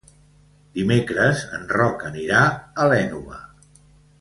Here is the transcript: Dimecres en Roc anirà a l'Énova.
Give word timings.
Dimecres 0.77 1.43
en 1.57 1.67
Roc 1.75 2.07
anirà 2.09 2.41
a 2.49 2.89
l'Énova. 2.95 3.39